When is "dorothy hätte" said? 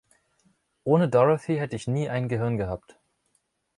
1.09-1.75